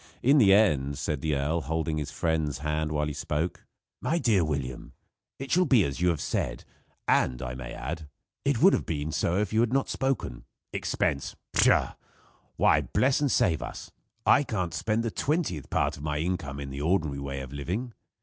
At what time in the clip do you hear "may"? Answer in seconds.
7.53-7.71